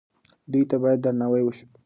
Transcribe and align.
دوی 0.51 0.63
ته 0.69 0.75
باید 0.81 0.99
درناوی 1.03 1.41
وشي. 1.45 1.65